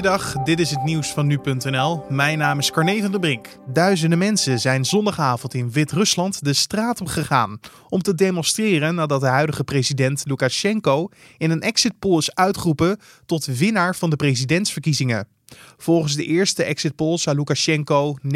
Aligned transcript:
Goeiedag, 0.00 0.42
dit 0.44 0.60
is 0.60 0.70
het 0.70 0.84
nieuws 0.84 1.12
van 1.12 1.26
nu.nl. 1.26 2.04
Mijn 2.08 2.38
naam 2.38 2.58
is 2.58 2.70
Carne 2.70 3.00
van 3.00 3.10
der 3.10 3.20
Brink. 3.20 3.46
Duizenden 3.72 4.18
mensen 4.18 4.60
zijn 4.60 4.84
zondagavond 4.84 5.54
in 5.54 5.70
Wit-Rusland 5.70 6.44
de 6.44 6.52
straat 6.52 7.00
op 7.00 7.06
gegaan 7.06 7.60
om 7.88 8.02
te 8.02 8.14
demonstreren 8.14 8.94
nadat 8.94 9.20
de 9.20 9.26
huidige 9.26 9.64
president 9.64 10.22
Lukashenko 10.26 11.08
in 11.38 11.50
een 11.50 11.60
exit 11.60 11.98
poll 11.98 12.18
is 12.18 12.34
uitgeroepen 12.34 12.98
tot 13.26 13.44
winnaar 13.44 13.96
van 13.96 14.10
de 14.10 14.16
presidentsverkiezingen. 14.16 15.28
Volgens 15.76 16.14
de 16.14 16.24
eerste 16.24 16.64
exit 16.64 16.96
poll 16.96 17.18
zou 17.18 17.36
Lukashenko 17.36 18.16
79,7% 18.22 18.32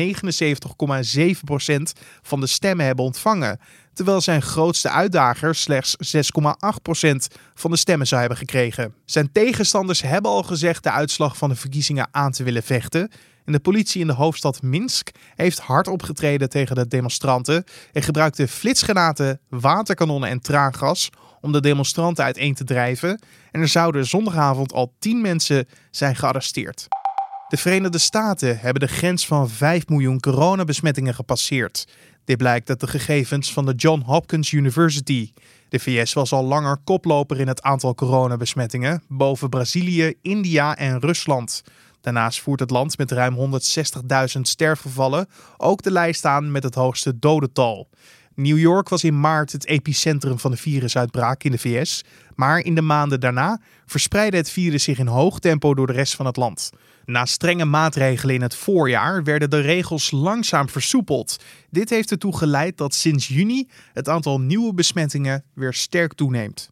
van 2.23 2.41
de 2.41 2.47
stemmen 2.47 2.87
hebben 2.87 3.05
ontvangen, 3.05 3.61
terwijl 3.93 4.21
zijn 4.21 4.43
grootste 4.43 4.91
uitdager 4.91 5.55
slechts 5.55 5.97
6,8% 6.17 7.17
van 7.55 7.71
de 7.71 7.77
stemmen 7.77 8.07
zou 8.07 8.21
hebben 8.21 8.39
gekregen. 8.39 8.95
Zijn 9.05 9.33
tegenstanders 9.33 10.03
hebben 10.03 10.31
al 10.31 10.43
gezegd 10.43 10.83
de 10.83 10.91
uitslag 10.91 11.37
van 11.37 11.49
de 11.49 11.57
verkiezingen 11.57 12.09
aan 12.11 12.33
te 12.33 12.43
willen 12.43 12.63
vechten. 12.63 13.11
En 13.45 13.53
de 13.53 13.61
politie 13.61 14.01
in 14.01 14.07
de 14.07 14.13
hoofdstad 14.13 14.63
Minsk 14.63 15.11
heeft 15.35 15.59
hard 15.59 15.89
opgetreden 15.89 16.49
tegen 16.49 16.77
de 16.77 16.89
demonstranten 16.89 17.65
en 17.93 18.03
gebruikte 18.03 18.49
flitsgranaten, 18.49 19.41
waterkanonnen 19.49 20.29
en 20.29 20.41
traangas 20.41 21.11
om 21.41 21.53
de 21.53 21.61
demonstranten 21.61 22.25
uiteen 22.25 22.55
te 22.55 22.65
drijven. 22.65 23.21
En 23.51 23.61
er 23.61 23.69
zouden 23.69 24.07
zondagavond 24.07 24.73
al 24.73 24.95
10 24.99 25.21
mensen 25.21 25.69
zijn 25.91 26.17
gearresteerd. 26.17 26.87
De 27.55 27.61
Verenigde 27.61 27.99
Staten 27.99 28.59
hebben 28.59 28.81
de 28.81 28.95
grens 28.95 29.27
van 29.27 29.51
5 29.51 29.89
miljoen 29.89 30.21
coronabesmettingen 30.21 31.15
gepasseerd. 31.15 31.89
Dit 32.25 32.37
blijkt 32.37 32.69
uit 32.69 32.81
de 32.81 32.87
gegevens 32.87 33.53
van 33.53 33.67
de 33.67 33.75
John 33.75 34.01
Hopkins 34.01 34.53
University. 34.53 35.33
De 35.69 35.79
VS 35.79 36.13
was 36.13 36.33
al 36.33 36.45
langer 36.45 36.79
koploper 36.85 37.41
in 37.41 37.49
het 37.49 37.63
aantal 37.63 37.95
coronabesmettingen, 37.95 39.03
boven 39.09 39.49
Brazilië, 39.49 40.15
India 40.23 40.77
en 40.77 41.01
Rusland. 41.01 41.63
Daarnaast 42.01 42.41
voert 42.41 42.61
het 42.61 42.71
land 42.71 42.99
met 42.99 43.11
ruim 43.11 43.37
160.000 44.37 44.41
sterfgevallen 44.41 45.27
ook 45.57 45.83
de 45.83 45.91
lijst 45.91 46.25
aan 46.25 46.53
met 46.53 46.63
het 46.63 46.75
hoogste 46.75 47.19
dodental. 47.19 47.89
New 48.35 48.59
York 48.59 48.89
was 48.89 49.05
in 49.05 49.21
maart 49.21 49.53
het 49.53 49.67
epicentrum 49.67 50.39
van 50.39 50.51
de 50.51 50.57
virusuitbraak 50.57 51.43
in 51.43 51.51
de 51.51 51.59
VS, 51.59 52.05
maar 52.35 52.59
in 52.59 52.75
de 52.75 52.83
maanden 52.83 53.21
daarna 53.21 53.61
verspreidde 53.87 54.37
het 54.37 54.51
virus 54.51 54.83
zich 54.83 54.99
in 54.99 55.07
hoog 55.07 55.39
tempo 55.39 55.75
door 55.75 55.87
de 55.87 55.93
rest 55.93 56.15
van 56.17 56.27
het 56.27 56.37
land. 56.37 56.71
Na 57.05 57.25
strenge 57.25 57.65
maatregelen 57.65 58.35
in 58.35 58.43
het 58.43 58.57
voorjaar 58.57 59.25
werden 59.25 59.51
de 59.51 59.61
regels 59.61 60.11
langzaam 60.11 60.69
versoepeld. 60.69 61.45
Dit 61.71 61.91
heeft 61.91 62.11
ertoe 62.11 62.37
geleid 62.37 62.77
dat 62.77 62.95
sinds 62.95 63.29
juni 63.29 63.69
het 63.93 64.09
aantal 64.09 64.41
nieuwe 64.41 64.75
besmettingen 64.75 65.45
weer 65.55 65.73
sterk 65.73 66.13
toeneemt. 66.13 66.71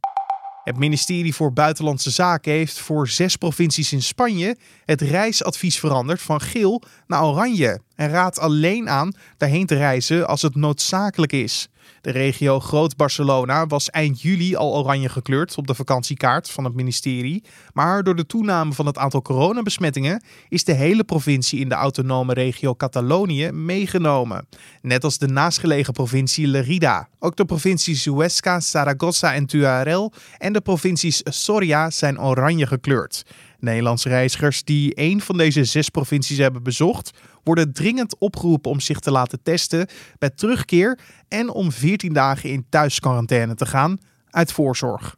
Het 0.65 0.79
ministerie 0.79 1.35
voor 1.35 1.53
Buitenlandse 1.53 2.11
Zaken 2.11 2.53
heeft 2.53 2.79
voor 2.79 3.09
zes 3.09 3.37
provincies 3.37 3.93
in 3.93 4.03
Spanje 4.03 4.57
het 4.85 5.01
reisadvies 5.01 5.79
veranderd 5.79 6.23
van 6.23 6.41
geel 6.41 6.83
naar 7.07 7.25
oranje 7.25 7.81
en 8.03 8.11
raadt 8.11 8.39
alleen 8.39 8.89
aan 8.89 9.13
daarheen 9.37 9.67
te 9.67 9.75
reizen 9.75 10.29
als 10.29 10.43
het 10.43 10.55
noodzakelijk 10.55 11.33
is. 11.33 11.69
De 12.01 12.11
regio 12.11 12.61
Groot-Barcelona 12.61 13.67
was 13.67 13.91
eind 13.91 14.21
juli 14.21 14.57
al 14.57 14.77
oranje 14.77 15.09
gekleurd 15.09 15.57
op 15.57 15.67
de 15.67 15.75
vakantiekaart 15.75 16.51
van 16.51 16.65
het 16.65 16.75
ministerie. 16.75 17.45
Maar 17.73 18.03
door 18.03 18.17
de 18.17 18.27
toename 18.27 18.73
van 18.73 18.87
het 18.87 18.99
aantal 18.99 19.23
coronabesmettingen 19.23 20.25
is 20.49 20.65
de 20.65 20.73
hele 20.73 21.05
provincie 21.05 21.61
in 21.61 21.69
de 21.69 21.75
autonome 21.75 22.35
regio 22.35 22.75
Catalonië 22.75 23.51
meegenomen. 23.51 24.47
Net 24.81 25.05
als 25.05 25.19
de 25.19 25.29
naastgelegen 25.29 25.93
provincie 25.93 26.47
Lerida. 26.47 27.09
Ook 27.19 27.37
de 27.37 27.45
provincies 27.45 28.05
Huesca, 28.05 28.61
Zaragoza 28.61 29.35
en 29.35 29.47
Tuarel 29.47 30.13
en 30.39 30.53
de 30.53 30.61
provincies 30.61 31.21
Soria 31.25 31.91
zijn 31.91 32.21
oranje 32.21 32.67
gekleurd. 32.67 33.25
Nederlandse 33.63 34.09
reizigers 34.09 34.65
die 34.65 34.95
één 34.95 35.21
van 35.21 35.37
deze 35.37 35.65
zes 35.65 35.89
provincies 35.89 36.39
hebben 36.39 36.63
bezocht, 36.63 37.11
worden 37.43 37.73
dringend 37.73 38.19
opgeroepen 38.19 38.71
om 38.71 38.81
zich 38.81 38.99
te 38.99 39.11
laten 39.11 39.43
testen 39.43 39.87
bij 40.19 40.31
terugkeer 40.31 40.99
en 41.29 41.51
om 41.51 41.73
14 41.73 42.13
dagen 42.13 42.51
in 42.51 42.67
thuisquarantaine 42.69 43.55
te 43.55 43.67
gaan 43.67 43.99
uit 44.31 44.53
voorzorg. 44.53 45.15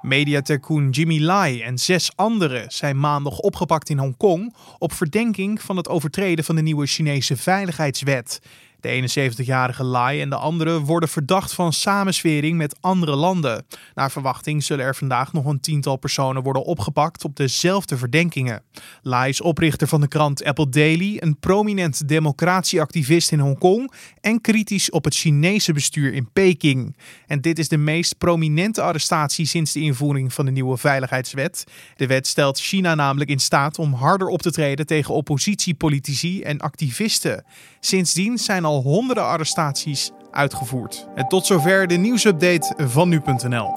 Mediatycoon 0.00 0.90
Jimmy 0.90 1.20
Lai 1.20 1.62
en 1.62 1.78
zes 1.78 2.10
anderen 2.16 2.70
zijn 2.70 3.00
maandag 3.00 3.38
opgepakt 3.38 3.88
in 3.88 3.98
Hongkong 3.98 4.54
op 4.78 4.92
verdenking 4.92 5.62
van 5.62 5.76
het 5.76 5.88
overtreden 5.88 6.44
van 6.44 6.56
de 6.56 6.62
nieuwe 6.62 6.86
Chinese 6.86 7.36
veiligheidswet. 7.36 8.40
De 8.80 9.08
71-jarige 9.34 9.84
Lai 9.84 10.20
en 10.20 10.30
de 10.30 10.36
anderen 10.36 10.80
worden 10.80 11.08
verdacht 11.08 11.52
van 11.52 11.72
samenswering 11.72 12.56
met 12.56 12.76
andere 12.80 13.16
landen. 13.16 13.66
Naar 13.94 14.10
verwachting 14.10 14.64
zullen 14.64 14.84
er 14.84 14.96
vandaag 14.96 15.32
nog 15.32 15.44
een 15.44 15.60
tiental 15.60 15.96
personen 15.96 16.42
worden 16.42 16.64
opgepakt 16.64 17.24
op 17.24 17.36
dezelfde 17.36 17.96
verdenkingen. 17.96 18.62
Lai 19.02 19.28
is 19.28 19.40
oprichter 19.40 19.88
van 19.88 20.00
de 20.00 20.08
krant 20.08 20.44
Apple 20.44 20.68
Daily, 20.68 21.16
een 21.20 21.38
prominent 21.38 22.08
democratieactivist 22.08 23.32
in 23.32 23.38
Hongkong 23.38 23.92
en 24.20 24.40
kritisch 24.40 24.90
op 24.90 25.04
het 25.04 25.14
Chinese 25.14 25.72
bestuur 25.72 26.12
in 26.12 26.32
Peking. 26.32 26.96
En 27.26 27.40
dit 27.40 27.58
is 27.58 27.68
de 27.68 27.76
meest 27.76 28.18
prominente 28.18 28.82
arrestatie 28.82 29.46
sinds 29.46 29.72
de 29.72 29.80
invoering 29.80 30.32
van 30.32 30.44
de 30.44 30.50
nieuwe 30.50 30.76
veiligheidswet. 30.76 31.64
De 31.96 32.06
wet 32.06 32.26
stelt 32.26 32.58
China 32.60 32.94
namelijk 32.94 33.30
in 33.30 33.38
staat 33.38 33.78
om 33.78 33.92
harder 33.92 34.28
op 34.28 34.42
te 34.42 34.50
treden 34.50 34.86
tegen 34.86 35.14
oppositiepolitici 35.14 36.42
en 36.42 36.58
activisten. 36.58 37.44
Sindsdien 37.80 38.38
zijn 38.38 38.64
al 38.70 38.82
honderden 38.82 39.24
arrestaties 39.24 40.10
uitgevoerd. 40.30 41.06
En 41.14 41.28
tot 41.28 41.46
zover 41.46 41.86
de 41.86 41.96
nieuwsupdate 41.96 42.74
van 42.88 43.08
nu.nl. 43.08 43.72